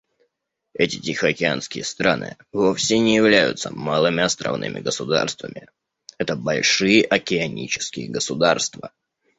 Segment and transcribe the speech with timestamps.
[0.73, 5.67] Эти тихоокеанские страны вовсе не являются «малыми островными государствами»:
[6.17, 8.91] это большие океанические государства.